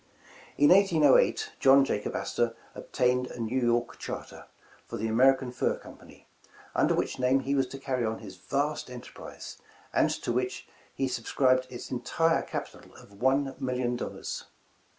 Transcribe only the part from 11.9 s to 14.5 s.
entire capital of one million dollars.